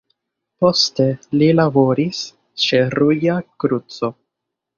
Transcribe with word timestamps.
Poste 0.63 1.05
li 1.37 1.49
laboris 1.59 2.23
ĉe 2.65 2.81
Ruĝa 2.97 3.37
Kruco. 3.65 4.13